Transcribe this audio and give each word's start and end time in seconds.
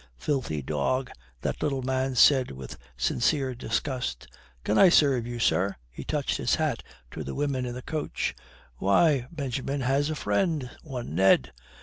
"Filthy 0.17 0.63
dog," 0.63 1.11
that 1.41 1.61
little 1.61 1.83
man 1.83 2.15
said 2.15 2.49
with 2.49 2.75
sincere 2.97 3.53
disgust. 3.53 4.25
"Can 4.63 4.79
I 4.79 4.89
serve 4.89 5.27
you, 5.27 5.37
sir?" 5.37 5.75
he 5.91 6.03
touched 6.03 6.37
his 6.37 6.55
hat 6.55 6.81
to 7.11 7.23
the 7.23 7.35
women 7.35 7.67
in 7.67 7.75
the 7.75 7.83
coach. 7.83 8.33
"Why, 8.77 9.27
Benjamin 9.31 9.81
has 9.81 10.09
a 10.09 10.15
friend, 10.15 10.71
one 10.81 11.13
Ned. 11.13 11.51